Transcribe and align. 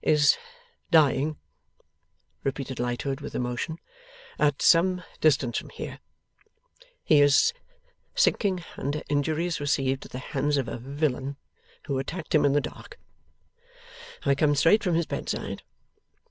'Is 0.00 0.38
dying,' 0.90 1.36
repeated 2.44 2.80
Lightwood, 2.80 3.20
with 3.20 3.34
emotion, 3.34 3.78
'at 4.38 4.62
some 4.62 5.02
distance 5.20 5.58
from 5.58 5.68
here. 5.68 5.98
He 7.04 7.20
is 7.20 7.52
sinking 8.14 8.64
under 8.78 9.02
injuries 9.10 9.60
received 9.60 10.06
at 10.06 10.12
the 10.12 10.18
hands 10.18 10.56
of 10.56 10.66
a 10.66 10.78
villain 10.78 11.36
who 11.88 11.98
attacked 11.98 12.34
him 12.34 12.46
in 12.46 12.54
the 12.54 12.60
dark. 12.62 12.98
I 14.24 14.34
come 14.34 14.54
straight 14.54 14.82
from 14.82 14.94
his 14.94 15.04
bedside. 15.04 15.62